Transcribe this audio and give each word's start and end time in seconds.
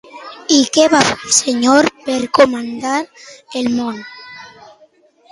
I 0.53 0.59
què 0.75 0.85
va 0.93 1.01
fer 1.09 1.17
el 1.25 1.33
senyor 1.39 1.89
per 2.07 2.15
comandar 2.37 2.95
el 3.61 3.69
moment? 3.75 4.01